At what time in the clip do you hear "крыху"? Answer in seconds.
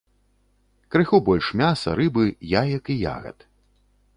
0.95-1.19